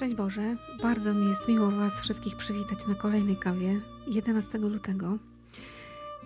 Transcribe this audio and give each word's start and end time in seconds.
Szczęść 0.00 0.14
Boże, 0.14 0.56
bardzo 0.82 1.14
mi 1.14 1.28
jest 1.28 1.48
miło 1.48 1.70
Was 1.70 2.00
wszystkich 2.00 2.36
przywitać 2.36 2.86
na 2.86 2.94
kolejnej 2.94 3.36
kawie 3.36 3.80
11 4.06 4.58
lutego. 4.58 5.18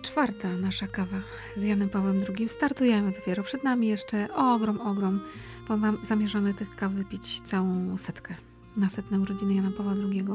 Czwarta 0.01 0.49
nasza 0.49 0.87
kawa 0.87 1.17
z 1.55 1.63
Janem 1.63 1.89
Pawłem 1.89 2.21
II. 2.37 2.49
Startujemy 2.49 3.11
dopiero. 3.11 3.43
Przed 3.43 3.63
nami 3.63 3.87
jeszcze 3.87 4.33
ogrom, 4.33 4.81
ogrom, 4.81 5.21
bo 5.67 5.77
mam, 5.77 5.97
zamierzamy 6.05 6.53
tych 6.53 6.75
kaw 6.75 6.91
wypić 6.91 7.41
całą 7.41 7.97
setkę 7.97 8.35
na 8.77 8.89
setne 8.89 9.19
urodziny 9.19 9.53
Jana 9.53 9.71
Pawła 9.71 9.93
II. 9.93 10.25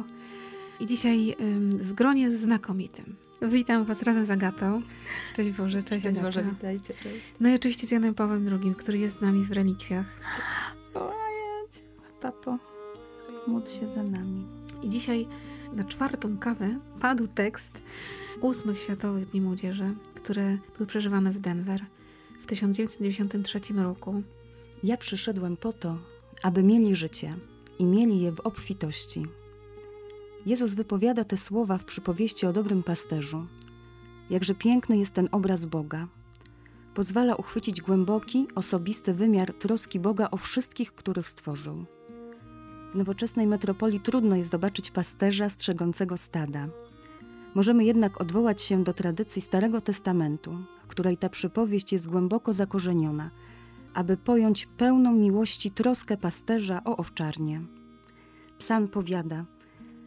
I 0.81 0.87
dzisiaj 0.87 1.37
ym, 1.41 1.79
w 1.79 1.93
gronie 1.93 2.33
znakomitym. 2.33 3.17
Witam 3.43 3.85
Was 3.85 4.03
razem 4.03 4.25
z 4.25 4.31
Agatą. 4.31 4.83
Szczęść 5.27 5.51
Boże, 5.51 5.83
cześć 5.83 6.03
Szczęść 6.03 6.19
Agata. 6.19 6.23
Boże, 6.23 6.43
witajcie, 6.43 6.95
cześć. 7.03 7.33
No 7.41 7.49
i 7.49 7.55
oczywiście 7.55 7.87
z 7.87 7.91
Janem 7.91 8.15
Pawłem 8.15 8.49
II, 8.49 8.75
który 8.75 8.99
jest 8.99 9.19
z 9.19 9.21
nami 9.21 9.45
w 9.45 9.53
relikwiach. 9.53 10.21
Papo, 12.21 12.59
módl 13.47 13.71
się 13.71 13.89
za 13.89 14.03
nami. 14.03 14.47
I 14.83 14.89
dzisiaj 14.89 15.27
na 15.73 15.85
czwartą 15.85 16.39
kawę 16.39 16.79
padł 17.01 17.27
tekst 17.27 17.73
ósmych 18.41 18.79
Światowych 18.79 19.29
Dni 19.29 19.41
Młodzieży, 19.41 19.95
które 20.15 20.59
były 20.77 20.87
przeżywane 20.87 21.33
w 21.33 21.39
Denver 21.39 21.81
w 22.41 22.47
1993 22.47 23.75
roku. 23.75 24.23
Ja 24.85 24.97
przyszedłem 24.97 25.57
po 25.57 25.73
to, 25.73 25.99
aby 26.43 26.63
mieli 26.63 26.97
życie 26.97 27.37
i 27.79 27.87
mieli 27.87 28.21
je 28.21 28.33
w 28.33 28.41
obfitości. 28.41 29.27
Jezus 30.47 30.75
wypowiada 30.75 31.25
te 31.25 31.37
słowa 31.37 31.79
w 31.79 31.85
przypowieści 31.85 32.47
o 32.47 32.53
dobrym 32.53 32.83
pasterzu. 32.83 33.47
Jakże 34.31 34.55
piękny 34.55 34.99
jest 34.99 35.15
ten 35.15 35.29
obraz 35.33 35.65
Boga. 35.65 36.09
Pozwala 36.95 37.35
uchwycić 37.35 37.81
głęboki, 37.81 38.49
osobisty 38.55 39.15
wymiar 39.15 39.55
troski 39.55 40.01
Boga 40.01 40.29
o 40.31 40.37
wszystkich, 40.37 40.93
których 40.93 41.29
stworzył. 41.29 41.87
W 42.93 42.95
nowoczesnej 42.95 43.47
metropolii 43.47 44.01
trudno 44.01 44.37
jest 44.37 44.51
zobaczyć 44.51 44.91
pasterza 44.91 45.49
strzegącego 45.49 46.17
stada. 46.17 46.69
Możemy 47.55 47.85
jednak 47.85 48.21
odwołać 48.21 48.63
się 48.63 48.85
do 48.85 48.93
tradycji 48.93 49.43
Starego 49.43 49.81
Testamentu, 49.81 50.59
w 50.85 50.87
której 50.87 51.17
ta 51.17 51.29
przypowieść 51.29 51.93
jest 51.93 52.09
głęboko 52.09 52.53
zakorzeniona, 52.53 53.31
aby 53.95 54.17
pojąć 54.17 54.67
pełną 54.67 55.13
miłości 55.13 55.71
troskę 55.71 56.17
pasterza 56.17 56.85
o 56.85 56.97
owczarnię. 56.97 57.63
Psalm 58.59 58.89
powiada: 58.89 59.45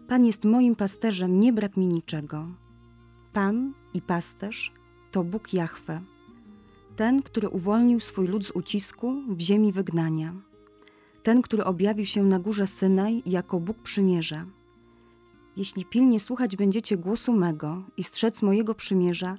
Pan 0.08 0.26
jest 0.26 0.46
moim 0.46 0.76
pasterzem, 0.76 1.40
nie 1.40 1.54
brak 1.54 1.78
mi 1.78 1.88
niczego. 1.88 2.48
Pan 3.34 3.74
i 3.94 4.02
pasterz 4.02 4.72
to 5.12 5.24
Bóg 5.24 5.54
Jahwe, 5.54 6.02
ten, 6.96 7.22
który 7.22 7.50
uwolnił 7.50 8.00
swój 8.00 8.28
lud 8.28 8.46
z 8.46 8.52
ucisku 8.52 9.14
w 9.30 9.40
ziemi 9.40 9.72
wygnania, 9.72 10.34
ten, 11.24 11.42
który 11.42 11.64
objawił 11.64 12.06
się 12.06 12.24
na 12.24 12.40
górze 12.40 12.68
Synaj 12.68 13.24
jako 13.26 13.60
Bóg 13.60 13.78
przymierza. 13.78 14.46
Jeśli 15.58 15.86
pilnie 15.86 16.20
słuchać 16.20 16.56
będziecie 16.56 16.98
głosu 16.98 17.34
mego 17.34 17.84
i 17.98 18.04
strzec 18.04 18.42
mojego 18.42 18.76
przymierza, 18.76 19.38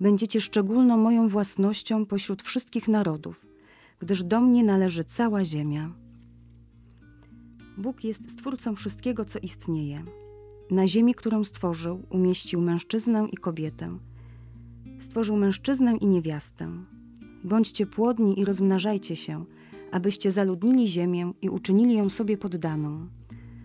będziecie 0.00 0.40
szczególną 0.40 0.96
moją 0.96 1.28
własnością 1.28 2.06
pośród 2.06 2.42
wszystkich 2.42 2.88
narodów, 2.88 3.46
gdyż 3.98 4.24
do 4.24 4.40
mnie 4.40 4.64
należy 4.64 5.04
cała 5.04 5.44
ziemia. 5.44 5.92
Bóg 7.78 8.04
jest 8.04 8.30
stwórcą 8.30 8.74
wszystkiego, 8.74 9.24
co 9.24 9.38
istnieje. 9.38 10.04
Na 10.70 10.86
ziemi, 10.86 11.14
którą 11.14 11.44
stworzył, 11.44 12.02
umieścił 12.10 12.60
mężczyznę 12.60 13.28
i 13.32 13.36
kobietę. 13.36 13.98
Stworzył 14.98 15.36
mężczyznę 15.36 15.96
i 15.96 16.06
niewiastę. 16.06 16.68
Bądźcie 17.44 17.86
płodni 17.86 18.40
i 18.40 18.44
rozmnażajcie 18.44 19.16
się, 19.16 19.44
abyście 19.96 20.30
zaludnili 20.30 20.88
ziemię 20.88 21.32
i 21.42 21.48
uczynili 21.48 21.94
ją 21.94 22.10
sobie 22.10 22.38
poddaną, 22.38 23.08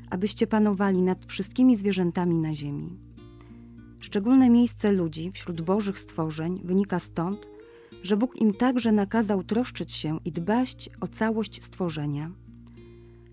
abyście 0.09 0.47
panowali 0.47 1.01
nad 1.01 1.25
wszystkimi 1.25 1.75
zwierzętami 1.75 2.37
na 2.37 2.55
ziemi. 2.55 2.99
Szczególne 3.99 4.49
miejsce 4.49 4.91
ludzi 4.91 5.31
wśród 5.31 5.61
bożych 5.61 5.99
stworzeń 5.99 6.61
wynika 6.63 6.99
stąd, 6.99 7.47
że 8.03 8.17
Bóg 8.17 8.41
im 8.41 8.53
także 8.53 8.91
nakazał 8.91 9.43
troszczyć 9.43 9.91
się 9.91 10.19
i 10.25 10.31
dbać 10.31 10.89
o 11.01 11.07
całość 11.07 11.63
stworzenia. 11.63 12.31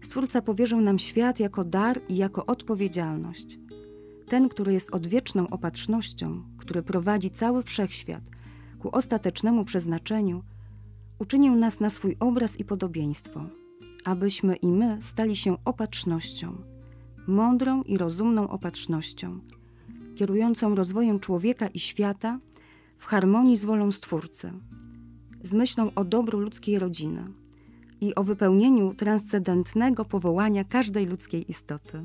Stwórca 0.01 0.43
powierzył 0.43 0.81
nam 0.81 0.99
świat 0.99 1.41
jako 1.41 1.65
dar 1.65 2.01
i 2.09 2.17
jako 2.17 2.47
odpowiedzialność. 2.47 3.59
Ten, 4.27 4.49
który 4.49 4.73
jest 4.73 4.95
odwieczną 4.95 5.49
opatrznością, 5.49 6.43
który 6.57 6.83
prowadzi 6.83 7.31
cały 7.31 7.63
wszechświat 7.63 8.23
ku 8.79 8.89
ostatecznemu 8.97 9.65
przeznaczeniu, 9.65 10.43
uczynił 11.19 11.57
nas 11.57 11.81
na 11.81 11.91
swój 11.91 12.17
obraz 12.21 12.61
i 12.61 12.65
podobieństwo, 12.65 13.45
abyśmy 14.05 14.57
i 14.57 14.67
my 14.67 14.99
stali 15.01 15.37
się 15.37 15.57
opatrznością, 15.65 16.57
mądrą 17.27 17.83
i 17.83 17.99
rozumną 17.99 18.49
opatrznością, 18.49 19.41
kierującą 20.17 20.75
rozwojem 20.75 21.21
człowieka 21.21 21.67
i 21.67 21.79
świata 21.79 22.39
w 22.99 23.07
harmonii 23.07 23.57
z 23.57 23.65
wolą 23.65 23.93
Stwórcy, 23.93 24.53
z 25.43 25.55
myślą 25.55 25.91
o 25.95 26.05
dobru 26.05 26.41
ludzkiej 26.41 26.79
rodziny 26.79 27.25
i 28.01 28.15
o 28.15 28.23
wypełnieniu 28.23 28.95
transcendentnego 28.95 30.05
powołania 30.05 30.65
każdej 30.65 31.07
ludzkiej 31.07 31.51
istoty. 31.51 32.05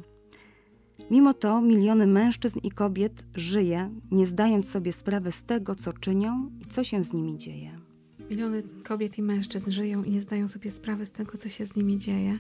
Mimo 1.12 1.34
to 1.34 1.62
miliony 1.62 2.08
mężczyzn 2.08 2.60
i 2.64 2.72
kobiet 2.72 3.26
żyje, 3.36 3.90
nie 4.12 4.26
zdając 4.26 4.70
sobie 4.70 4.92
sprawy 4.92 5.32
z 5.32 5.44
tego, 5.44 5.76
co 5.76 5.94
czynią 5.94 6.50
i 6.62 6.66
co 6.66 6.84
się 6.84 7.04
z 7.04 7.14
nimi 7.14 7.38
dzieje. 7.38 7.73
Miliony 8.34 8.64
kobiet 8.84 9.18
i 9.18 9.22
mężczyzn 9.24 9.72
żyją 9.72 10.04
i 10.04 10.12
nie 10.12 10.22
zdają 10.22 10.48
sobie 10.48 10.72
sprawy 10.72 11.06
z 11.06 11.12
tego, 11.12 11.38
co 11.38 11.50
się 11.50 11.66
z 11.66 11.76
nimi 11.76 11.98
dzieje. 11.98 12.40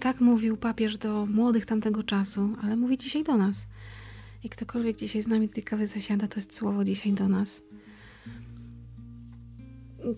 Tak 0.00 0.20
mówił 0.20 0.56
papież 0.56 0.98
do 0.98 1.26
młodych 1.26 1.66
tamtego 1.66 2.02
czasu, 2.02 2.56
ale 2.62 2.76
mówi 2.76 2.98
dzisiaj 2.98 3.24
do 3.24 3.36
nas. 3.36 3.68
I 4.44 4.48
ktokolwiek 4.48 4.96
dzisiaj 4.96 5.22
z 5.22 5.28
nami 5.28 5.48
tej 5.48 5.62
kawy 5.62 5.86
zasiada, 5.86 6.28
to 6.28 6.40
jest 6.40 6.54
słowo 6.54 6.84
dzisiaj 6.84 7.12
do 7.12 7.28
nas. 7.28 7.62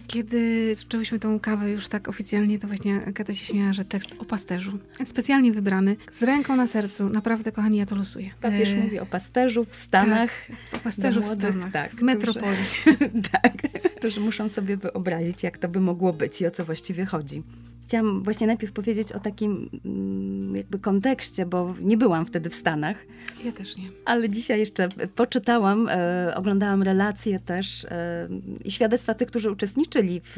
Kiedy 0.06 0.74
zaczęłyśmy 0.74 1.18
tą 1.18 1.41
kawę 1.41 1.70
już 1.70 1.88
tak 1.88 2.08
oficjalnie, 2.08 2.58
to 2.58 2.66
właśnie 2.66 3.04
Agata 3.06 3.34
się 3.34 3.44
śmiała, 3.44 3.72
że 3.72 3.84
tekst 3.84 4.10
o 4.18 4.24
pasterzu, 4.24 4.78
specjalnie 5.04 5.52
wybrany, 5.52 5.97
z 6.12 6.22
ręką 6.22 6.56
na 6.56 6.66
sercu, 6.66 7.09
naprawdę, 7.09 7.53
kochani, 7.53 7.78
ja 7.78 7.86
to 7.86 7.97
losuję. 7.97 8.30
Papież 8.41 8.72
E, 8.72 8.77
mówi 8.77 9.00
o 9.00 9.06
pasterzu 9.06 9.65
w 9.65 9.77
Stanach. 9.77 10.30
Tak, 10.47 10.80
o 10.80 10.84
pasterzu 10.84 11.22
w 11.22 11.24
młodych, 11.24 11.50
Stanach, 11.50 11.72
tak, 11.72 11.91
w 11.92 12.03
metropolii. 12.03 12.65
tak, 13.33 13.53
którzy 13.98 14.21
muszą 14.21 14.48
sobie 14.48 14.77
wyobrazić, 14.77 15.42
jak 15.42 15.59
to 15.59 15.68
by 15.68 15.80
mogło 15.80 16.12
być 16.12 16.41
i 16.41 16.47
o 16.47 16.50
co 16.50 16.65
właściwie 16.65 17.04
chodzi. 17.04 17.42
Chciałam 17.83 18.22
właśnie 18.22 18.47
najpierw 18.47 18.72
powiedzieć 18.72 19.12
o 19.12 19.21
takim 19.21 19.71
mm, 19.84 20.56
jakby 20.56 20.78
kontekście, 20.78 21.47
bo 21.47 21.74
nie 21.80 21.97
byłam 21.97 22.27
wtedy 22.27 22.50
w 22.50 22.54
Stanach, 22.54 23.06
Ja 23.45 23.53
też 23.53 23.77
nie. 23.77 23.84
ale 24.04 24.30
dzisiaj 24.30 24.59
jeszcze 24.59 24.89
poczytałam, 25.15 25.89
e, 25.91 26.33
oglądałam 26.36 26.83
relacje 26.83 27.41
też 27.41 27.84
e, 27.84 28.28
i 28.65 28.71
świadectwa 28.71 29.15
tych, 29.15 29.28
którzy 29.28 29.50
uczestniczyli 29.50 30.21
w, 30.24 30.36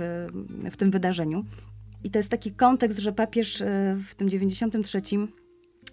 w 0.70 0.76
tym 0.76 0.90
wydarzeniu. 0.90 1.44
I 2.04 2.10
to 2.10 2.18
jest 2.18 2.28
taki 2.28 2.52
kontekst, 2.52 2.98
że 2.98 3.12
papież 3.12 3.60
e, 3.62 3.96
w 4.08 4.14
tym 4.14 4.28
93 4.28 5.00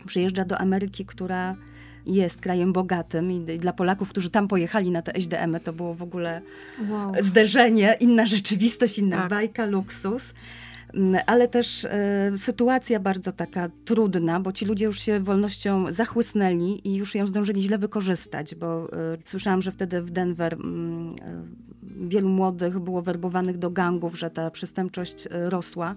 przyjeżdża 0.06 0.46
do 0.46 0.58
Ameryki, 0.58 1.06
która 1.06 1.56
jest 2.15 2.42
krajem 2.42 2.74
bogatym 2.74 3.31
i, 3.31 3.39
dla 3.39 3.74
Polaków, 3.74 4.09
którzy 4.09 4.30
tam 4.30 4.48
pojechali 4.48 4.92
na 4.92 5.01
te 5.01 5.15
SDM-y, 5.15 5.59
to 5.59 5.74
było 5.74 5.94
w 5.94 6.01
ogóle 6.01 6.42
Wow. 6.89 7.12
zderzenie, 7.21 7.95
inna 8.00 8.25
rzeczywistość, 8.25 9.00
inna 9.00 9.18
Tak. 9.18 9.30
bajka, 9.30 9.65
luksus. 9.65 10.33
Mm, 10.94 11.21
Ale 11.25 11.48
też 11.48 11.86
e, 11.86 12.31
sytuacja 12.38 13.00
bardzo 13.00 13.31
taka 13.31 13.69
trudna, 13.86 14.39
bo 14.39 14.51
ci 14.51 14.65
ludzie 14.65 14.86
już 14.86 15.00
się 15.00 15.19
wolnością 15.19 15.92
zachłysnęli 15.92 16.81
i 16.83 16.95
już 16.95 17.15
ją 17.15 17.27
zdążyli 17.27 17.62
źle 17.62 17.77
wykorzystać, 17.77 18.56
bo 18.56 18.94
e, 18.94 19.18
słyszałam, 19.25 19.62
że 19.62 19.71
wtedy 19.71 20.01
w 20.01 20.12
Denver 20.12 20.54
mm, 20.54 21.15
e, 21.21 22.07
wielu 22.07 22.30
młodych 22.30 22.80
było 22.80 23.01
werbowanych 23.01 23.57
do 23.57 23.69
gangów, 23.69 24.19
że 24.19 24.30
ta 24.30 24.51
przestępczość 24.51 25.27
rosła. 25.31 25.95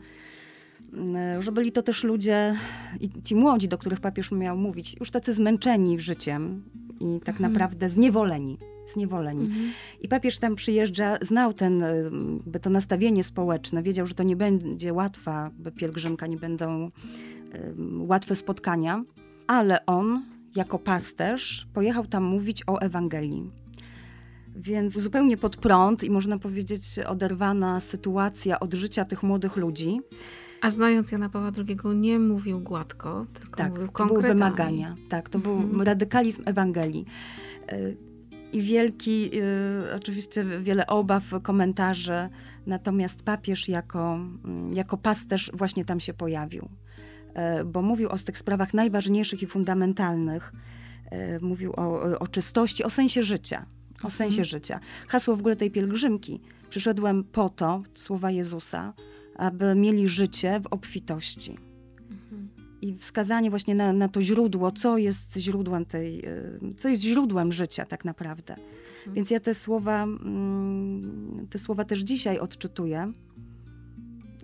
Mm, 0.92 1.42
Że 1.42 1.52
byli 1.52 1.72
to 1.72 1.82
też 1.82 2.04
ludzie, 2.04 2.56
i 3.00 3.10
ci 3.22 3.36
młodzi, 3.36 3.68
do 3.68 3.78
których 3.78 4.00
papież 4.00 4.32
miał 4.32 4.56
mówić, 4.56 4.96
już 5.00 5.10
tacy 5.10 5.32
zmęczeni 5.32 6.00
życiem 6.00 6.62
i 7.00 7.20
tak 7.20 7.34
Mhm. 7.34 7.52
naprawdę 7.52 7.88
zniewoleni. 7.88 8.58
zniewoleni. 8.92 9.44
Mhm. 9.44 9.70
I 10.00 10.08
papież 10.08 10.38
tam 10.38 10.54
przyjeżdża, 10.54 11.16
znał 11.22 11.52
ten, 11.54 11.82
y, 11.82 12.10
by 12.46 12.60
to 12.60 12.70
nastawienie 12.70 13.24
społeczne, 13.24 13.82
wiedział, 13.82 14.06
że 14.06 14.14
to 14.14 14.22
nie 14.22 14.36
będzie 14.36 14.92
łatwa 14.92 15.50
by 15.58 15.72
pielgrzymka, 15.72 16.26
nie 16.26 16.36
będą 16.36 16.86
y, 16.86 16.90
łatwe 17.98 18.36
spotkania, 18.36 19.04
ale 19.46 19.86
on 19.86 20.24
jako 20.56 20.78
pasterz 20.78 21.66
pojechał 21.74 22.06
tam 22.06 22.24
mówić 22.24 22.62
o 22.66 22.78
Ewangelii. 22.80 23.50
Więc 24.56 24.98
zupełnie 25.00 25.36
pod 25.36 25.56
prąd 25.56 26.04
i 26.04 26.10
można 26.10 26.38
powiedzieć 26.38 26.82
oderwana 27.08 27.80
sytuacja 27.80 28.60
od 28.60 28.74
życia 28.74 29.04
tych 29.04 29.22
młodych 29.22 29.56
ludzi. 29.56 30.00
A 30.62 30.70
znając 30.70 31.12
Jana 31.12 31.28
Pawła 31.28 31.52
II 31.68 31.96
nie 31.98 32.18
mówił 32.18 32.60
gładko, 32.60 33.26
tylko 33.34 33.56
Tak, 33.56 33.70
mówił 33.70 33.86
to 33.88 33.92
były 33.92 34.08
konkretami. 34.08 34.34
wymagania. 34.40 34.94
Tak, 35.08 35.28
to 35.28 35.38
był 35.38 35.52
Mhm. 35.56 35.82
radykalizm 35.82 36.42
Ewangelii. 36.46 37.04
Y, 37.72 37.96
I 38.52 38.60
wielki, 38.62 39.30
y, 39.90 39.94
oczywiście 39.96 40.44
wiele 40.60 40.86
obaw, 40.86 41.24
komentarzy, 41.42 42.28
natomiast 42.66 43.22
papież 43.22 43.68
jako, 43.68 44.14
mm, 44.44 44.72
jako 44.72 44.96
pasterz 44.96 45.50
właśnie 45.54 45.84
tam 45.84 46.00
się 46.00 46.14
pojawił. 46.14 46.68
e, 47.34 47.64
bo 47.64 47.82
mówił 47.82 48.08
o 48.08 48.18
tych 48.18 48.38
sprawach 48.38 48.74
najważniejszych 48.74 49.42
i 49.42 49.46
fundamentalnych. 49.46 50.52
Mówił 51.40 51.72
o, 51.76 52.18
o 52.18 52.26
czystości, 52.26 52.84
o 52.84 52.90
sensie 52.90 53.22
życia. 53.22 53.66
O 53.90 53.94
mhm. 53.94 54.10
sensie 54.10 54.44
życia. 54.44 54.80
Hasło 55.08 55.36
w 55.36 55.40
ogóle 55.40 55.56
tej 55.56 55.70
pielgrzymki. 55.70 56.40
Przyszedłem 56.70 57.24
po 57.24 57.48
to, 57.48 57.82
słowa 57.94 58.30
Jezusa, 58.30 58.92
aby 59.40 59.74
mieli 59.74 60.08
życie 60.08 60.60
w 60.60 60.66
obfitości. 60.66 61.58
Mhm. 62.10 62.48
I 62.80 62.94
wskazanie 62.94 63.50
właśnie 63.50 63.74
na, 63.74 63.92
na, 63.92 64.08
to 64.08 64.22
źródło, 64.22 64.72
co 64.72 64.98
jest 64.98 65.36
źródłem 65.36 65.84
tej, 65.84 66.24
e, 66.26 66.74
co 66.76 66.88
jest 66.88 67.02
źródłem 67.02 67.52
życia 67.52 67.84
tak 67.84 68.04
naprawdę. 68.04 68.54
Mhm. 68.54 69.14
Więc 69.14 69.30
ja 69.30 69.40
te 69.40 69.54
słowa, 69.54 70.02
mm, 70.02 71.46
te 71.50 71.58
słowa 71.58 71.84
też 71.84 72.00
dzisiaj 72.00 72.38
odczytuję, 72.38 73.12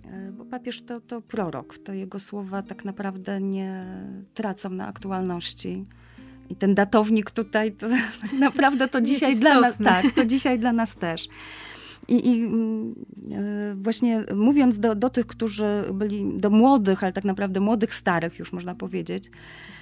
e, 0.05 0.31
bo 0.31 0.45
papież 0.45 0.81
to, 0.81 1.01
to 1.01 1.21
prorok, 1.21 1.77
to 1.77 1.93
jego 1.93 2.19
słowa 2.19 2.61
tak 2.61 2.85
naprawdę 2.85 3.41
nie 3.41 3.85
tracą 4.33 4.69
na 4.69 4.87
aktualności. 4.87 5.85
I 6.49 6.55
ten 6.55 6.75
datownik 6.75 7.31
tutaj, 7.31 7.71
to 7.71 7.87
naprawdę 8.39 8.87
to 8.87 9.01
dzisiaj 9.01 9.35
dla 9.35 9.59
nas, 9.59 9.77
tak, 9.77 10.05
to 10.15 10.25
dzisiaj 10.25 10.59
dla 10.59 10.73
nas 10.73 10.95
też. 10.95 11.27
I, 12.07 12.29
I, 12.29 12.41
mm, 12.43 12.95
e, 13.31 13.75
właśnie 13.75 14.23
mówiąc 14.35 14.79
do, 14.79 14.95
do 14.95 15.09
tych, 15.09 15.27
którzy 15.27 15.65
byli, 15.93 16.39
do 16.39 16.49
młodych, 16.49 17.03
ale 17.03 17.13
tak 17.13 17.23
naprawdę 17.23 17.59
młodych, 17.59 17.93
starych 17.93 18.39
już 18.39 18.53
można 18.53 18.75
powiedzieć, 18.75 19.31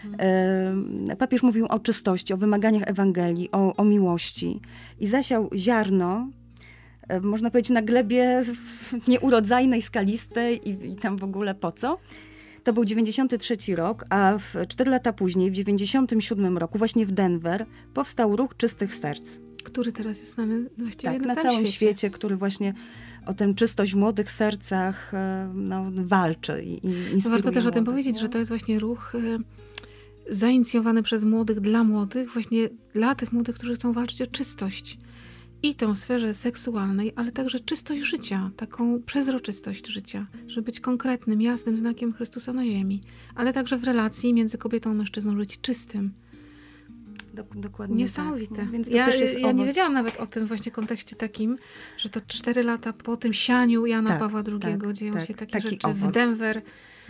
mhm. 0.05 1.17
papież 1.17 1.43
mówił 1.43 1.65
o 1.65 1.79
czystości, 1.79 2.33
o 2.33 2.37
wymaganiach 2.37 2.83
Ewangelii, 2.85 3.51
o, 3.51 3.75
o 3.75 3.83
miłości 3.83 4.61
i 4.99 5.07
zasiał 5.07 5.49
ziarno, 5.55 6.29
e, 7.07 7.21
można 7.21 7.49
powiedzieć, 7.49 7.69
na 7.69 7.81
glebie 7.81 8.41
nieurodzajnej, 9.07 9.81
skalistej 9.81 10.69
i, 10.69 10.91
i 10.91 10.95
tam 10.95 11.17
w 11.17 11.23
ogóle 11.23 11.55
po 11.55 11.71
co. 11.71 11.97
To 12.63 12.73
był 12.73 12.85
93 12.85 13.75
rok, 13.75 14.05
a 14.09 14.37
w 14.37 14.67
4 14.67 14.91
lata 14.91 15.13
później, 15.13 15.51
w 15.51 15.53
97 15.53 16.57
roku, 16.57 16.77
właśnie 16.77 17.05
w 17.05 17.11
Denver, 17.11 17.65
powstał 17.93 18.35
ruch 18.35 18.57
czystych 18.57 18.93
serc 18.93 19.44
który 19.75 19.91
teraz 19.91 20.17
jest 20.17 20.33
znany 20.33 20.69
właściwie 20.77 21.13
tak, 21.13 21.21
na, 21.21 21.33
na 21.33 21.41
całym 21.41 21.65
świecie. 21.65 21.71
świecie. 21.71 22.09
który 22.09 22.35
właśnie 22.35 22.73
o 23.25 23.33
tę 23.33 23.53
czystość 23.53 23.93
w 23.93 23.95
młodych 23.95 24.31
sercach 24.31 25.13
e, 25.13 25.51
no, 25.55 25.91
walczy 25.95 26.63
i, 26.63 26.85
i 26.87 26.89
no 27.23 27.29
Warto 27.29 27.51
też 27.51 27.53
młodych, 27.53 27.67
o 27.67 27.71
tym 27.71 27.85
powiedzieć, 27.85 28.19
że 28.19 28.29
to 28.29 28.37
jest 28.37 28.49
właśnie 28.49 28.79
ruch 28.79 29.15
e, 29.15 29.19
zainicjowany 30.29 31.03
przez 31.03 31.23
młodych 31.23 31.59
dla 31.59 31.83
młodych, 31.83 32.33
właśnie 32.33 32.69
dla 32.93 33.15
tych 33.15 33.33
młodych, 33.33 33.55
którzy 33.55 33.75
chcą 33.75 33.93
walczyć 33.93 34.21
o 34.21 34.27
czystość. 34.27 34.97
I 35.63 35.75
tę 35.75 35.95
sferze 35.95 36.33
seksualnej, 36.33 37.13
ale 37.15 37.31
także 37.31 37.59
czystość 37.59 38.01
życia, 38.01 38.51
taką 38.57 39.01
przezroczystość 39.01 39.87
życia, 39.87 40.25
żeby 40.47 40.65
być 40.65 40.79
konkretnym, 40.79 41.41
jasnym 41.41 41.77
znakiem 41.77 42.13
Chrystusa 42.13 42.53
na 42.53 42.65
ziemi, 42.65 43.01
ale 43.35 43.53
także 43.53 43.77
w 43.77 43.83
relacji 43.83 44.33
między 44.33 44.57
kobietą 44.57 44.91
a 44.91 44.93
mężczyzną 44.93 45.37
żyć 45.37 45.61
czystym 45.61 46.13
dokładnie 47.55 47.95
Niesamowite. 47.95 48.55
Tak. 48.55 48.71
Więc 48.71 48.89
to 48.89 48.95
ja, 48.95 49.05
też 49.05 49.19
jest 49.19 49.39
ja 49.39 49.51
nie 49.51 49.65
wiedziałam 49.65 49.93
nawet 49.93 50.17
o 50.17 50.27
tym 50.27 50.47
właśnie 50.47 50.71
kontekście 50.71 51.15
takim, 51.15 51.57
że 51.97 52.09
to 52.09 52.21
cztery 52.27 52.63
lata 52.63 52.93
po 52.93 53.17
tym 53.17 53.33
sianiu 53.33 53.85
Jana 53.85 54.09
tak, 54.09 54.19
Pawła 54.19 54.43
II 54.47 54.79
tak, 54.79 54.93
dzieją 54.93 55.13
tak, 55.13 55.25
się 55.25 55.33
takie 55.33 55.51
taki 55.51 55.69
rzeczy 55.69 55.87
owoc. 55.87 56.09
w 56.09 56.11
Denver, 56.11 56.61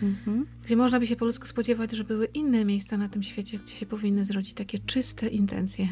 mhm. 0.02 0.46
gdzie 0.64 0.76
można 0.76 1.00
by 1.00 1.08
się 1.08 1.16
po 1.16 1.26
ludzku 1.26 1.48
spodziewać, 1.48 1.92
że 1.92 2.04
były 2.04 2.26
inne 2.26 2.66
miejsca 2.66 2.98
na 2.98 3.10
tym 3.10 3.24
świecie, 3.24 3.60
gdzie 3.60 3.76
się 3.76 3.86
powinny 3.86 4.26
zrodzić 4.26 4.54
takie 4.54 4.80
czyste 4.80 5.28
intencje. 5.28 5.88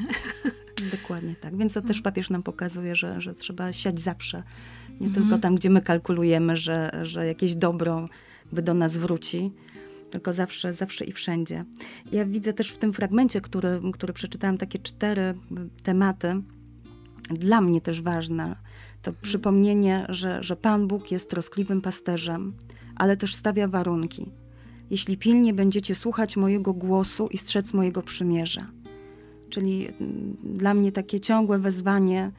Dokładnie 1.02 1.36
tak. 1.36 1.58
Więc 1.58 1.74
to 1.74 1.82
też 1.82 1.98
mhm. 1.98 2.04
papież 2.04 2.30
nam 2.30 2.44
pokazuje, 2.44 2.96
że, 2.96 3.22
że 3.22 3.34
trzeba 3.34 3.74
siać 3.74 4.00
zawsze. 4.00 4.44
Nie 4.90 5.08
mhm. 5.08 5.14
tylko 5.14 5.42
tam, 5.42 5.56
gdzie 5.56 5.70
my 5.70 5.82
kalkulujemy, 5.82 6.58
że, 6.58 7.00
że 7.04 7.28
jakieś 7.28 7.56
dobro 7.56 8.10
by 8.52 8.62
do 8.62 8.74
nas 8.74 8.98
wróci, 8.98 9.52
tylko 10.14 10.34
zawsze, 10.34 10.74
zawsze 10.74 11.06
i 11.06 11.12
wszędzie. 11.12 11.66
Ja 12.12 12.26
widzę 12.26 12.54
też 12.54 12.70
w 12.70 12.78
tym 12.78 12.94
fragmencie, 12.94 13.42
który, 13.42 13.82
który 13.94 14.14
przeczytałam, 14.14 14.58
takie 14.58 14.80
cztery 14.80 15.34
tematy, 15.84 16.42
dla 17.30 17.62
mnie 17.62 17.82
też 17.82 18.02
ważne. 18.02 18.56
To 19.02 19.12
mhm. 19.12 19.24
przypomnienie, 19.24 20.06
że, 20.10 20.44
że 20.44 20.56
Pan 20.56 20.88
Bóg 20.88 21.12
jest 21.12 21.30
troskliwym 21.30 21.82
pasterzem, 21.82 22.54
ale 22.96 23.18
też 23.18 23.36
stawia 23.36 23.68
warunki. 23.68 24.32
Jeśli 24.90 25.18
pilnie 25.18 25.54
będziecie 25.54 25.96
słuchać 25.96 26.38
mojego 26.38 26.74
głosu 26.74 27.28
i 27.32 27.38
strzec 27.38 27.74
mojego 27.74 28.02
przymierza. 28.02 28.68
Czyli 29.50 29.88
mm, 29.88 30.38
dla 30.44 30.74
mnie 30.74 30.92
takie 30.92 31.20
ciągłe 31.20 31.60
wezwanie 31.60 32.32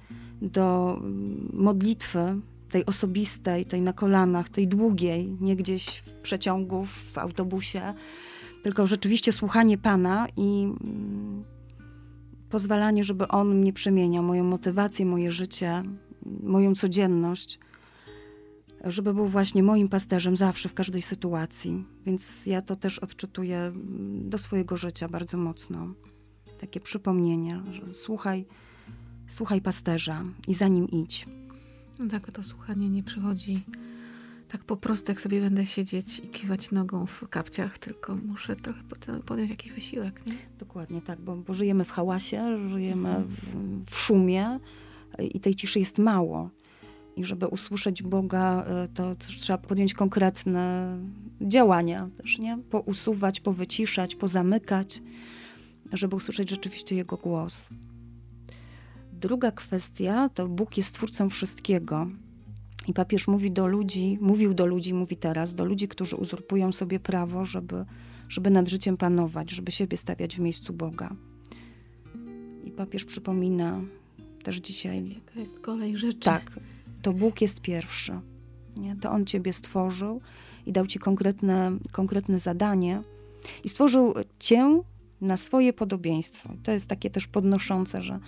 do 0.43 0.97
mm, 1.01 1.51
modlitwy, 1.53 2.41
tej 2.75 2.87
osobistej, 2.87 3.67
tej 3.67 3.83
na 3.83 3.93
kolanach, 3.93 4.49
tej 4.49 4.69
długiej, 4.69 5.37
nie 5.41 5.57
gdzieś 5.57 5.97
w 5.97 6.13
przeciągu, 6.13 6.85
w 6.85 7.19
autobusie, 7.19 7.95
tylko 8.63 8.87
rzeczywiście 8.87 9.33
słuchanie 9.33 9.79
Pana 9.79 10.27
i 10.37 10.63
mm, 10.65 11.45
pozwalanie, 12.51 13.05
żeby 13.05 13.29
On 13.29 13.59
mnie 13.59 13.73
przemieniał, 13.73 14.23
moją 14.23 14.45
motywację, 14.45 15.07
moje 15.07 15.31
życie, 15.31 15.83
moją 16.43 16.75
codzienność, 16.75 17.59
żeby 18.85 19.15
był 19.15 19.29
właśnie 19.29 19.63
moim 19.63 19.89
pasterzem 19.89 20.37
zawsze, 20.37 20.69
w 20.69 20.75
każdej 20.75 21.03
sytuacji. 21.03 21.85
Więc 22.07 22.47
ja 22.47 22.63
to 22.63 22.77
też 22.77 22.99
odczytuję 22.99 23.59
mm, 23.59 24.31
do 24.31 24.39
swojego 24.39 24.77
życia 24.77 25.09
bardzo 25.09 25.39
mocno. 25.39 25.95
Takie 26.61 26.81
przypomnienie, 26.81 27.63
że 27.73 27.93
słuchaj, 27.93 28.47
słuchaj 29.27 29.61
pasterza 29.61 30.25
i 30.49 30.55
za 30.55 30.69
nim 30.69 30.89
idź. 30.89 31.27
No 31.99 32.09
tak, 32.09 32.33
to 32.33 32.43
słuchanie 32.43 32.89
nie 32.89 33.03
przychodzi 33.03 33.65
tak 34.55 34.65
po 34.65 34.77
prostu, 34.77 35.11
jak 35.11 35.21
sobie 35.21 35.41
będę 35.41 35.67
siedzieć 35.67 36.19
i 36.19 36.29
kiwać 36.29 36.71
nogą 36.71 37.07
w 37.07 37.29
kapciach, 37.29 37.79
tylko 37.79 38.17
muszę 38.17 38.57
trochę 38.57 38.81
podjąć 39.27 39.51
jakiś 39.51 39.73
wysiłek. 39.73 40.27
Nie? 40.27 40.35
Dokładnie 40.59 41.03
tak, 41.03 41.21
bo, 41.21 41.37
bo 41.37 41.55
żyjemy 41.55 41.85
w 41.85 41.91
hałasie, 41.91 42.69
żyjemy 42.71 43.09
mhm. 43.09 43.29
w, 43.29 43.91
w 43.91 43.99
szumie 43.99 44.61
i 45.19 45.41
tej 45.41 45.55
ciszy 45.55 45.79
jest 45.79 45.99
mało. 45.99 46.51
I 47.17 47.25
żeby 47.25 47.47
usłyszeć 47.47 48.03
Boga, 48.03 48.65
e, 48.65 48.89
to 48.89 49.15
trzeba 49.17 49.59
podjąć 49.59 49.95
konkretne 49.95 50.97
działania 51.41 52.09
też, 52.17 52.39
nie? 52.39 52.59
Pousuwać, 52.71 53.41
powyciszać, 53.41 54.15
pozamykać, 54.15 55.03
żeby 55.93 56.17
usłyszeć 56.17 56.51
rzeczywiście 56.51 56.97
Jego 56.97 57.17
głos. 57.17 57.69
Druga 59.21 59.53
kwestia 59.53 60.29
to 60.29 60.49
Bóg 60.49 60.77
jest 60.77 60.95
twórcą 60.95 61.29
wszystkiego. 61.29 62.07
I 62.87 62.93
papież 62.93 63.29
mówi 63.29 63.51
do 63.51 63.67
ludzi, 63.67 64.19
mówił 64.21 64.55
do 64.55 64.67
ludzi, 64.67 64.95
mówi 64.95 65.17
teraz, 65.17 65.55
do 65.55 65.65
ludzi, 65.65 65.89
którzy 65.89 66.17
uzurpują 66.17 66.73
sobie 66.73 67.01
prawo, 67.01 67.45
żeby, 67.45 67.85
żeby 68.29 68.51
nad 68.51 68.69
życiem 68.69 68.97
panować, 68.97 69.51
żeby 69.51 69.73
siebie 69.73 69.97
stawiać 69.97 70.37
w 70.37 70.41
miejscu 70.41 70.73
Boga. 70.73 71.17
I 72.65 72.71
papież 72.71 73.05
przypomina 73.05 73.81
też 74.43 74.57
dzisiaj. 74.57 75.09
Jaka 75.15 75.41
jest 75.41 75.61
kolej 75.61 75.97
rzeczy. 75.97 76.21
Tak, 76.21 76.61
to 77.03 77.13
Bóg 77.13 77.41
jest 77.41 77.61
pierwszy. 77.61 78.21
Nie? 78.77 78.97
To 78.97 79.11
On 79.11 79.27
ciebie 79.27 79.53
stworzył 79.53 80.21
i 80.67 80.73
dał 80.73 80.87
ci 80.87 80.99
konkretne, 80.99 81.79
konkretne 81.93 82.39
zadanie. 82.39 83.03
I 83.65 83.69
stworzył 83.69 84.15
cię 84.39 84.83
na 85.21 85.37
swoje 85.37 85.73
podobieństwo. 85.73 86.51
To 86.63 86.73
jest 86.73 86.87
takie 86.87 87.11
też 87.11 87.27
podnoszące, 87.27 88.03
że 88.03 88.21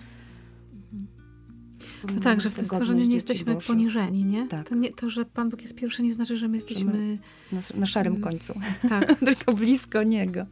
no 2.15 2.21
tak, 2.21 2.41
że 2.41 2.51
w 2.51 2.55
tym 2.55 2.65
stworzeniu 2.65 3.07
nie 3.07 3.15
jesteśmy 3.15 3.55
Boże. 3.55 3.67
poniżeni, 3.67 4.25
nie? 4.25 4.49
Tak. 4.49 4.69
To, 4.69 4.75
nie? 4.75 4.93
to, 4.93 5.09
że 5.09 5.25
Pan 5.25 5.49
Bóg 5.49 5.63
jest 5.63 5.75
pierwszy, 5.75 6.03
nie 6.03 6.15
znaczy, 6.15 6.37
że 6.37 6.49
my 6.49 6.57
jesteśmy... 6.57 7.19
Na, 7.53 7.61
na, 7.75 7.87
szarym 7.87 8.13
mm, 8.13 8.23
końcu. 8.23 8.61
Tak. 8.89 9.19
Tylko 9.27 9.53
blisko 9.53 10.03
Niego. 10.03 10.47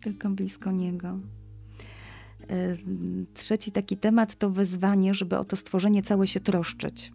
Tylko 0.00 0.30
blisko 0.30 0.70
Niego. 0.70 1.18
E, 2.50 2.76
trzeci 3.34 3.72
taki 3.72 3.96
temat 3.96 4.34
to 4.34 4.50
wezwanie, 4.50 5.14
żeby 5.14 5.38
o 5.38 5.44
to 5.44 5.56
stworzenie 5.56 6.02
całe 6.02 6.26
się 6.26 6.40
troszczyć. 6.40 7.12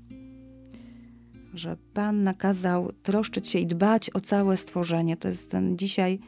Że 1.54 1.78
Pan 1.94 2.24
nakazał 2.24 2.92
troszczyć 3.04 3.48
się 3.48 3.60
i 3.60 3.68
dbać 3.68 4.10
o 4.14 4.20
całe 4.20 4.58
stworzenie. 4.58 5.18
To 5.18 5.28
jest 5.28 5.52
ten 5.52 5.78
dzisiaj, 5.78 6.20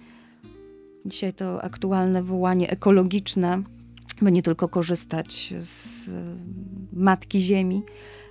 dzisiaj 1.06 1.34
to 1.34 1.64
aktualne 1.64 2.24
wołanie 2.24 2.70
ekologiczne, 2.70 3.64
by 4.22 4.32
nie 4.32 4.44
tylko 4.44 4.68
korzystać 4.68 5.54
z 5.60 6.08
y, 6.08 6.12
Matki 6.94 7.42
Ziemi, 7.42 7.82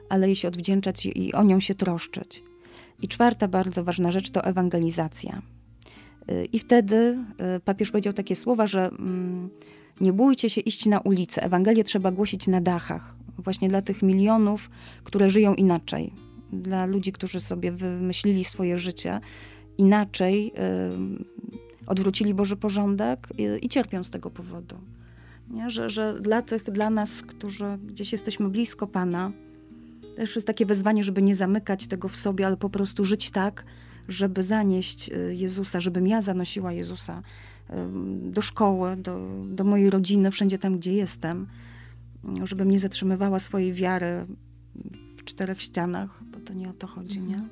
ale 0.08 0.26
jej 0.26 0.36
się 0.36 0.48
odwdzięczać 0.48 1.06
i 1.06 1.32
o 1.32 1.42
nią 1.42 1.60
się 1.60 1.74
troszczyć. 1.74 2.42
I 3.02 3.08
czwarta 3.08 3.48
bardzo 3.48 3.84
ważna 3.84 4.10
rzecz 4.10 4.30
to 4.30 4.44
ewangelizacja. 4.44 5.42
Y, 6.30 6.44
I 6.52 6.58
wtedy 6.58 7.18
y, 7.56 7.60
papież 7.60 7.90
powiedział 7.90 8.12
takie 8.12 8.36
słowa, 8.36 8.66
że 8.66 8.86
mm, 8.86 9.50
nie 10.00 10.12
bójcie 10.12 10.50
się 10.50 10.60
iść 10.60 10.86
na 10.86 11.00
ulicę. 11.00 11.42
Ewangelię 11.42 11.84
trzeba 11.84 12.10
głosić 12.10 12.46
na 12.46 12.60
dachach, 12.60 13.14
właśnie 13.38 13.68
dla 13.68 13.82
tych 13.82 14.02
milionów, 14.02 14.70
które 15.04 15.30
żyją 15.30 15.54
inaczej, 15.54 16.12
dla 16.52 16.86
ludzi, 16.86 17.12
którzy 17.12 17.40
sobie 17.40 17.72
wymyślili 17.72 18.44
swoje 18.44 18.78
życie 18.78 19.20
inaczej, 19.78 20.52
odwrócili 21.86 22.34
Boży 22.34 22.56
porządek 22.56 23.28
i 23.62 23.68
cierpią 23.68 24.04
z 24.04 24.10
tego 24.10 24.30
powodu. 24.30 24.76
Nie? 25.50 25.70
Że, 25.70 25.90
że 25.90 26.20
dla 26.20 26.42
tych, 26.42 26.70
dla 26.70 26.90
nas, 26.90 27.22
którzy 27.22 27.78
gdzieś 27.86 28.12
jesteśmy 28.12 28.48
blisko 28.48 28.86
Pana, 28.86 29.32
też 30.16 30.34
jest 30.34 30.46
takie 30.46 30.66
wezwanie, 30.66 31.04
żeby 31.04 31.22
nie 31.22 31.34
zamykać 31.34 31.86
tego 31.86 32.08
w 32.08 32.16
sobie, 32.16 32.46
ale 32.46 32.56
po 32.56 32.70
prostu 32.70 33.04
żyć 33.04 33.30
tak, 33.30 33.64
żeby 34.08 34.42
zanieść 34.42 35.10
y, 35.12 35.34
Jezusa, 35.34 35.80
żebym 35.80 36.06
ja 36.06 36.20
zanosiła 36.20 36.72
Jezusa 36.72 37.22
do 38.22 38.42
szkoły, 38.42 38.96
do, 38.96 39.28
do 39.48 39.64
mojej 39.64 39.90
rodziny, 39.90 40.30
wszędzie 40.30 40.58
tam, 40.58 40.78
gdzie 40.78 40.92
jestem, 40.92 41.46
żebym 42.44 42.70
nie 42.70 42.78
zatrzymywała 42.78 43.38
swojej 43.38 43.72
wiary 43.72 44.26
w 45.16 45.24
czterech 45.24 45.62
ścianach, 45.62 46.24
bo 46.24 46.40
to 46.40 46.54
nie 46.54 46.68
o 46.68 46.72
to 46.72 46.86
chodzi, 46.86 47.20
nie? 47.20 47.34
Mhm. 47.34 47.48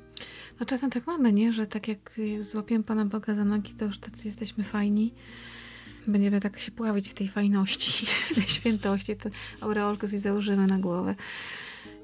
No 0.59 0.65
czasem 0.65 0.89
tak 0.89 1.07
mamy, 1.07 1.33
nie? 1.33 1.53
Że 1.53 1.67
tak 1.67 1.87
jak 1.87 2.19
złapiemy 2.39 2.83
Pana 2.83 3.05
Boga 3.05 3.35
za 3.35 3.45
nogi, 3.45 3.73
to 3.73 3.85
już 3.85 3.99
tacy 3.99 4.27
jesteśmy 4.27 4.63
fajni. 4.63 5.13
Będziemy 6.07 6.41
tak 6.41 6.59
się 6.59 6.71
pławić 6.71 7.09
w 7.09 7.13
tej 7.13 7.27
fajności, 7.27 8.05
w 8.31 8.35
tej 8.35 8.43
świętości. 8.43 9.15
To 9.15 9.29
aureolkę 9.61 10.07
sobie 10.07 10.19
założymy 10.19 10.67
na 10.67 10.77
głowę. 10.77 11.15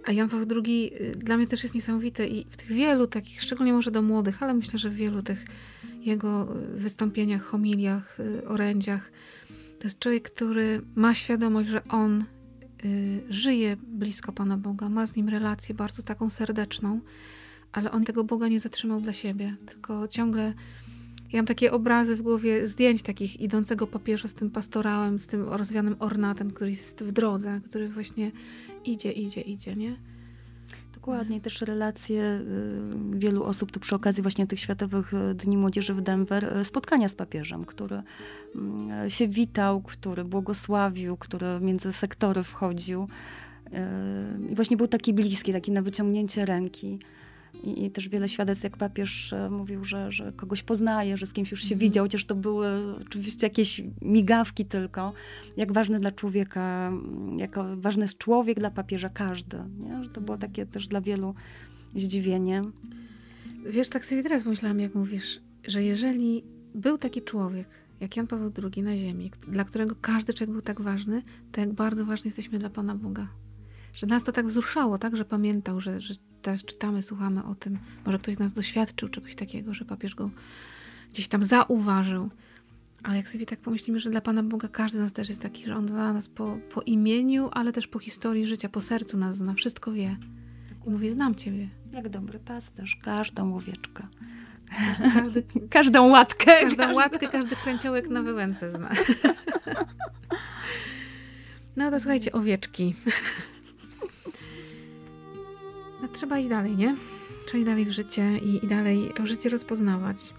A 0.06 0.12
Jan 0.12 0.30
Paweł 0.30 0.48
II 0.66 0.94
y, 1.02 1.12
dla 1.12 1.38
mnie 1.38 1.48
też 1.48 1.64
jest 1.64 1.76
niesamowity 1.76 2.28
i 2.28 2.46
w 2.50 2.58
tych 2.58 2.68
wielu 2.68 3.08
takich, 3.08 3.42
szczególnie 3.42 3.74
może 3.74 3.92
do 3.92 4.02
młodych, 4.02 4.44
ale 4.44 4.54
myślę, 4.54 4.80
że 4.80 4.90
w 4.90 4.96
wielu 4.96 5.24
tych 5.24 5.46
jego 6.02 6.58
y, 6.76 6.80
wystąpieniach, 6.80 7.44
homiliach, 7.44 8.20
y, 8.20 8.48
orędziach, 8.48 9.12
to 9.80 9.88
jest 9.88 10.00
człowiek, 10.00 10.32
który 10.32 10.82
ma 10.96 11.14
świadomość, 11.14 11.70
że 11.70 11.84
on 11.84 12.26
żyje 13.30 13.78
blisko 13.88 14.32
Pana 14.32 14.58
Boga, 14.58 14.90
ma 14.90 15.06
z 15.06 15.16
nim 15.16 15.30
relację 15.30 15.76
bardzo 15.76 16.04
taką 16.04 16.30
serdeczną, 16.30 17.00
ale 17.72 17.92
on 17.92 18.04
tego 18.04 18.24
Boga 18.24 18.48
nie 18.48 18.60
zatrzymał 18.60 19.02
dla 19.02 19.14
siebie, 19.14 19.56
tylko 19.66 20.08
ciągle. 20.08 20.54
Ja 21.34 21.40
mam 21.40 21.46
takie 21.46 21.72
obrazy 21.72 22.16
w 22.16 22.22
głowie 22.22 22.68
zdjęć 22.68 23.02
takich 23.02 23.42
idącego 23.42 23.88
papieża 23.88 24.28
z 24.28 24.34
tym 24.34 24.50
pastorałem, 24.50 25.20
z 25.20 25.28
tym 25.28 25.50
rozwianym 25.50 25.96
ornatem, 26.00 26.52
który 26.52 26.70
jest 26.70 27.04
w 27.04 27.12
drodze, 27.12 27.62
który 27.66 27.90
właśnie 27.90 28.32
idzie, 28.86 29.12
idzie, 29.12 29.42
idzie, 29.42 29.76
nie? 29.76 29.96
Dokładnie, 30.94 31.42
też 31.42 31.62
relacje 31.62 32.22
y, 33.16 33.20
wielu 33.20 33.44
osób 33.44 33.72
tu 33.72 33.80
przy 33.80 33.96
okazji 33.96 34.24
właśnie 34.24 34.48
tych 34.48 34.60
Światowych 34.60 35.14
y, 35.14 35.36
Dni 35.36 35.58
Młodzieży 35.58 35.94
w 35.94 36.02
Denver, 36.02 36.58
y, 36.58 36.64
spotkania 36.64 37.08
z 37.08 37.16
papieżem, 37.16 37.66
który 37.66 38.02
mm, 38.56 39.10
się 39.10 39.28
witał, 39.28 39.82
który 39.82 40.26
błogosławił, 40.26 41.18
który 41.18 41.60
między 41.62 41.94
sektory 41.94 42.44
wchodził. 42.44 43.08
I 44.50 44.56
właśnie 44.56 44.78
był 44.78 44.88
taki 44.88 45.14
bliski, 45.14 45.54
taki 45.54 45.72
na 45.72 45.82
wyciągnięcie 45.82 46.46
ręki. 46.46 47.00
I, 47.64 47.86
I, 47.86 47.92
też 47.92 48.10
wiele 48.10 48.30
świadectw, 48.30 48.64
jak 48.64 48.78
papież 48.78 49.34
e, 49.34 49.50
mówił, 49.50 49.84
że, 49.84 50.12
że 50.12 50.32
kogoś 50.36 50.64
poznaje, 50.64 51.18
że 51.18 51.26
z 51.26 51.34
kimś 51.34 51.52
już 51.52 51.62
się 51.62 51.76
mhm. 51.76 51.80
widział, 51.80 52.06
chociaż 52.06 52.26
to 52.26 52.36
były 52.36 52.68
oczywiście 53.02 53.48
jakieś 53.48 53.82
migawki 54.02 54.66
tylko. 54.66 55.14
Jak 55.58 55.72
ważny 55.72 56.00
dla 56.00 56.12
człowieka, 56.12 56.92
jak 57.38 57.56
ważny 57.76 58.04
jest 58.04 58.18
człowiek 58.18 58.60
dla 58.60 58.72
papieża 58.72 59.10
każdy. 59.10 59.58
Nie? 59.80 60.04
Że 60.04 60.10
to 60.10 60.22
było 60.22 60.38
takie 60.38 60.66
też 60.66 60.88
dla 60.88 61.02
wielu 61.02 61.36
zdziwienie. 61.96 62.64
Wiesz, 63.66 63.90
tak 63.90 64.06
sobie 64.06 64.24
teraz 64.24 64.44
pomyślałam, 64.44 64.80
jak 64.80 64.96
mówisz, 64.96 65.40
że 65.68 65.84
jeżeli 65.84 66.44
był 66.76 66.98
taki 66.98 67.22
człowiek, 67.22 67.68
jak 68.00 68.18
Jan 68.18 68.28
Paweł 68.28 68.52
II 68.64 68.84
na 68.84 68.98
ziemi, 68.98 69.32
dla 69.48 69.64
którego 69.64 69.96
każdy 70.02 70.34
człowiek 70.34 70.52
był 70.52 70.62
tak 70.62 70.82
ważny, 70.82 71.22
to 71.52 71.62
jak 71.62 71.74
bardzo 71.74 72.06
ważni 72.06 72.28
jesteśmy 72.28 72.60
dla 72.60 72.70
Pana 72.70 72.96
Boga. 72.96 73.28
Że 73.94 74.08
nas 74.08 74.24
to 74.24 74.32
tak 74.32 74.48
wzruszało, 74.48 74.98
tak, 74.98 75.16
że 75.18 75.26
pamiętał, 75.26 75.82
że, 75.82 76.02
że 76.02 76.14
teraz 76.44 76.66
czytamy, 76.66 77.02
słuchamy 77.02 77.44
o 77.44 77.56
tym, 77.56 77.80
może 78.06 78.20
ktoś 78.20 78.36
z 78.36 78.40
nas 78.40 78.54
doświadczył 78.54 79.10
czegoś 79.10 79.36
takiego, 79.36 79.74
że 79.74 79.86
papież 79.86 80.16
go 80.16 80.30
gdzieś 81.14 81.28
tam 81.28 81.44
zauważył. 81.44 82.30
Ale 83.04 83.18
jak 83.18 83.30
sobie 83.30 83.46
tak 83.46 83.60
pomyślimy, 83.60 84.00
że 84.00 84.10
dla 84.10 84.22
Pana 84.22 84.44
Boga 84.44 84.68
każdy 84.68 84.98
z 84.98 85.02
nas 85.02 85.14
też 85.14 85.30
jest 85.30 85.42
taki, 85.42 85.66
że 85.66 85.76
On 85.76 85.88
zna 85.88 86.14
nas 86.14 86.28
po, 86.30 86.58
po 86.74 86.82
imieniu, 86.82 87.50
ale 87.52 87.72
też 87.72 87.88
po 87.88 88.00
historii 88.00 88.46
życia, 88.46 88.70
po 88.70 88.82
sercu 88.82 89.18
nas 89.18 89.38
zna, 89.38 89.54
wszystko 89.54 89.92
wie. 89.92 90.18
I 90.88 90.90
mówi, 90.90 91.10
znam 91.10 91.36
Ciebie. 91.36 91.70
Jak 91.94 92.10
dobry 92.10 92.40
pasterz, 92.40 92.96
każdą 92.96 93.56
owieczkę. 93.56 94.08
Każdy, 95.14 95.44
każdą 95.70 96.10
łatkę. 96.10 96.46
Każdą 96.62 96.78
każdy... 96.78 96.96
łatkę, 96.96 97.28
każdy 97.28 97.56
kręciołek 97.56 98.10
na 98.10 98.22
wyłęce 98.22 98.70
zna. 98.70 98.90
No 101.76 101.92
to 101.92 102.00
słuchajcie, 102.00 102.32
owieczki 102.32 102.96
no, 106.04 106.10
trzeba 106.14 106.40
iść 106.40 106.50
dalej, 106.50 106.78
nie? 106.78 106.96
Trzeba 107.46 107.58
iść 107.58 107.66
dalej 107.66 107.86
w 107.86 107.92
życie 107.92 108.38
i, 108.38 108.66
i 108.66 108.68
dalej 108.68 109.12
to 109.16 109.28
życie 109.28 109.50
rozpoznawać. 109.50 110.34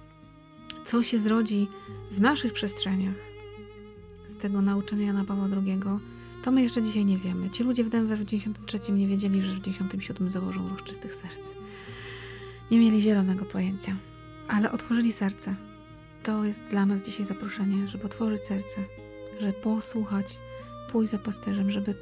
Co 0.85 1.03
się 1.03 1.21
zrodzi 1.21 1.69
w 2.11 2.21
naszych 2.21 2.53
przestrzeniach 2.53 3.15
z 4.27 4.37
tego 4.37 4.63
nauczenia 4.63 5.07
Jana 5.07 5.25
Pawła 5.25 5.49
II, 5.67 5.81
to 6.43 6.51
my 6.53 6.63
jeszcze 6.63 6.83
dzisiaj 6.83 7.05
nie 7.05 7.19
wiemy. 7.19 7.51
Ci 7.51 7.63
ludzie 7.63 7.85
w 7.85 7.89
Denver 7.89 8.19
w 8.19 8.25
93 8.25 8.93
nie 8.93 9.07
wiedzieli, 9.07 9.43
że 9.43 9.51
w 9.51 9.61
97 9.61 10.31
założą 10.31 10.69
ruch 10.69 10.83
czystych 10.83 11.15
serc. 11.15 11.57
Nie 12.71 12.79
mieli 12.79 13.03
zielonego 13.03 13.45
pojęcia, 13.45 13.97
ale 14.49 14.73
otworzyli 14.73 15.13
serce. 15.13 15.55
To 16.23 16.45
jest 16.45 16.63
dla 16.71 16.87
nas 16.87 17.05
dzisiaj 17.05 17.27
zaproszenie, 17.27 17.89
żeby 17.89 18.05
otworzyć 18.05 18.45
serce, 18.45 18.81
żeby 19.41 19.53
posłuchać, 19.53 20.39
pójść 20.93 21.13
za 21.13 21.19
pasterzem, 21.19 21.71
żeby 21.71 21.95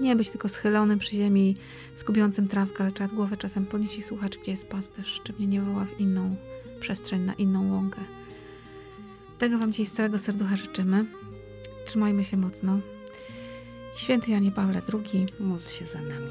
nie 0.00 0.16
być 0.16 0.30
tylko 0.30 0.48
schylonym 0.48 0.98
przy 0.98 1.16
ziemi, 1.16 1.56
skubiącym 1.94 2.48
trawkę, 2.48 2.84
ale 2.84 2.92
trzeba 2.92 3.14
głowę 3.14 3.36
czasem 3.36 3.66
podnieść 3.66 3.98
i 3.98 4.02
słuchać, 4.02 4.38
gdzie 4.38 4.50
jest 4.50 4.68
pasterz, 4.68 5.20
czy 5.24 5.32
mnie 5.32 5.46
nie 5.46 5.60
woła 5.60 5.84
w 5.84 6.00
inną 6.00 6.36
przestrzeń, 6.80 7.20
na 7.20 7.34
inną 7.34 7.72
łąkę. 7.72 8.00
Tego 9.38 9.58
Wam 9.58 9.72
dzisiaj 9.72 9.86
z 9.86 9.92
całego 9.92 10.18
serducha 10.18 10.56
życzymy. 10.56 11.04
Trzymajmy 11.86 12.24
się 12.24 12.36
mocno. 12.36 12.80
Święty 13.96 14.30
Janie 14.30 14.52
Pawle 14.52 14.82
II, 14.92 15.26
módl 15.40 15.66
się 15.66 15.86
za 15.86 16.00
nami. 16.00 16.30